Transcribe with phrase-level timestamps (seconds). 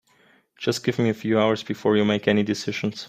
[0.57, 2.99] Just give me a few hours before you make any decisions.